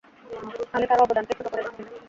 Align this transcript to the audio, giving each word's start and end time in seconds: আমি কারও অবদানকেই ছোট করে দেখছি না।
আমি 0.73 0.85
কারও 0.87 1.03
অবদানকেই 1.03 1.35
ছোট 1.37 1.47
করে 1.47 1.63
দেখছি 1.63 1.81
না। 1.81 1.89